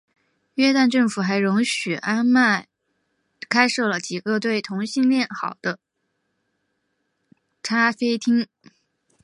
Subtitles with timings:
[0.55, 2.67] 约旦政府还容许安曼
[3.47, 5.77] 开设了几个对同性恋友好的
[7.61, 8.47] 咖啡厅。